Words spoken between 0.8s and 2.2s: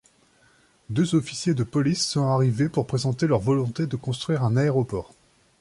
Deux officiers de police